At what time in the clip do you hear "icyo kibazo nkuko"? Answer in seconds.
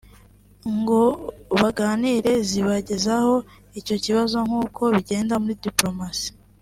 3.79-4.81